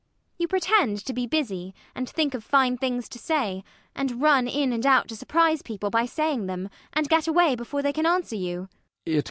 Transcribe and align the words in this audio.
You 0.39 0.47
pretend 0.47 1.05
to 1.05 1.13
be 1.13 1.27
busy, 1.27 1.75
and 1.93 2.09
think 2.09 2.33
of 2.33 2.43
fine 2.43 2.75
things 2.75 3.07
to 3.09 3.19
say, 3.19 3.63
and 3.95 4.19
run 4.19 4.47
in 4.47 4.73
and 4.73 4.83
out 4.83 5.07
to 5.09 5.15
surprise 5.15 5.61
people 5.61 5.91
by 5.91 6.07
saying 6.07 6.47
them, 6.47 6.69
and 6.91 7.07
get 7.07 7.27
away 7.27 7.53
before 7.53 7.83
they 7.83 7.93
can 7.93 8.07
answer 8.07 8.35
you. 8.35 8.67